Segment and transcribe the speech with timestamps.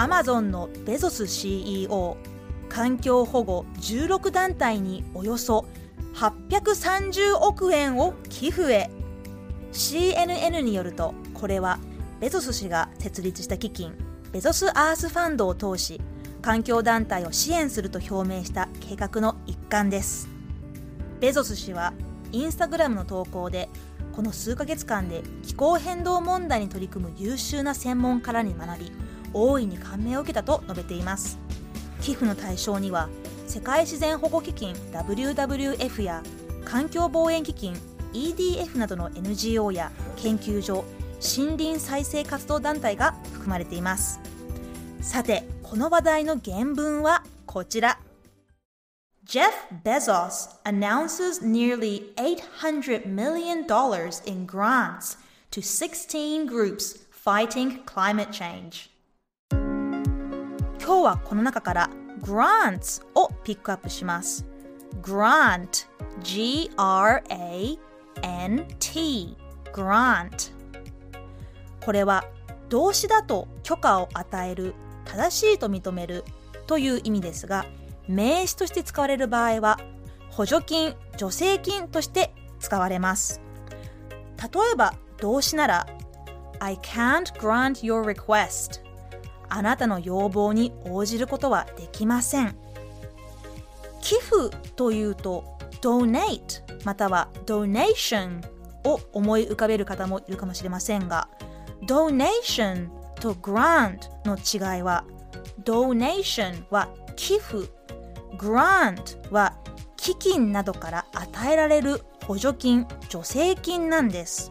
[0.00, 2.16] Amazon のベゾス CEO
[2.70, 5.66] 環境保護16団体におよそ
[6.14, 8.90] 830億円を寄付へ
[9.72, 11.78] CNN によるとこれは
[12.18, 13.94] ベゾス氏が設立した基金
[14.32, 16.00] ベゾスアースファンドを通し
[16.40, 20.30] 環境団体を支援すると表明した計画の一環です。
[21.20, 21.92] ベゾス氏は
[22.32, 23.68] インスタグラムの投稿で
[24.14, 28.92] この数ヶ月間で気候変動問題に取り組む優秀な専門家らに学び
[29.32, 31.38] 大いに感銘を受けたと述べています
[32.00, 33.08] 寄付の対象には
[33.46, 36.22] 世界自然保護基金 WWF や
[36.64, 37.74] 環境防衛基金
[38.12, 40.84] EDF などの NGO や研究所
[41.20, 44.20] 森林再生活動団体が含まれています
[45.00, 47.98] さてこの話題の原文はこちら
[49.26, 49.52] Jeff
[49.84, 53.60] Bezos announces nearly $800 million
[54.26, 55.18] in grants
[55.52, 58.90] to 16 groups fighting climate change
[60.90, 61.88] 今日はこの中から
[62.20, 64.44] grants をピックアップします。
[65.00, 65.86] grant
[66.20, 66.66] G-R-A-N-T
[69.72, 70.52] grant
[71.84, 72.24] これは
[72.70, 74.74] 動詞だと許可を与える
[75.04, 76.24] 正しいと認める
[76.66, 77.66] という意味ですが
[78.08, 79.78] 名詞として使われる場合は
[80.30, 83.40] 補助金助成金として使われます。
[84.38, 85.86] 例えば動詞なら
[86.58, 88.89] I can't grant your request
[89.50, 92.56] あなたの要望に応じることはできません。
[94.00, 95.44] 寄付というと
[95.82, 98.42] donate または donation
[98.84, 101.28] を思い浮かべる方もいるかもしれませんが
[101.86, 102.88] donation
[103.20, 105.04] と grant の違いは
[105.64, 107.68] donation は寄付
[108.38, 109.54] grant は
[109.96, 114.50] 基金などから与えられる補助金助成金なんです。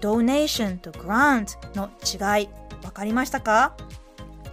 [0.00, 2.48] Donation と grant の違い
[2.82, 3.74] わかりましたか？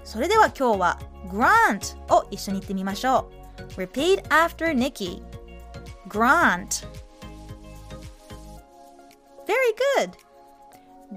[0.04, 1.00] それでは今日は
[1.30, 3.30] grant を一緒に言ってみましょ
[3.78, 3.82] う。
[3.82, 5.22] Repeat after Nikki.
[6.08, 6.88] Grant.
[9.46, 9.56] Very
[9.98, 10.12] good.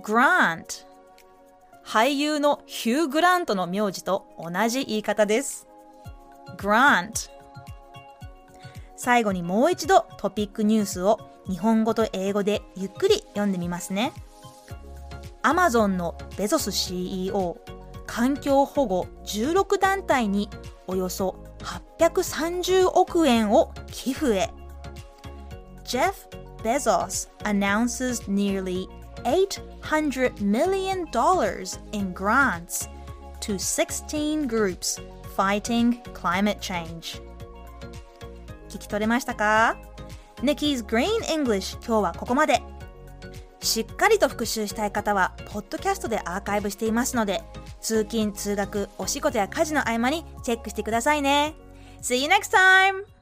[0.02, 0.86] Grant.
[1.84, 5.66] 俳優のヒュー・グラントの名字と同じ言い方です。
[6.56, 7.30] Grant.
[8.96, 14.12] 最後にもう一度トピックニュースを日本語と英語でゆっくり読んでみますね
[15.42, 17.58] Amazon のベゾス CEO
[18.06, 20.48] 環境保護16団体に
[20.86, 24.50] およそ830億円を寄付へ
[25.84, 26.28] Jeff
[26.62, 28.86] Bezos announces nearly
[29.24, 31.00] $800 million
[31.92, 32.88] in grants
[33.40, 35.00] to 16 groups
[35.36, 37.20] fighting climate change
[38.68, 39.89] 聞き取れましたか
[40.42, 42.62] Nikki's Green English 今日はここまで
[43.62, 47.42] しっかりと復習したい方は、ポッドキャストでアーカイブしていますので、
[47.80, 51.54] 通勤・通学、お仕事や家事の合間にチェックしてくださいね。
[52.00, 53.19] See you next time!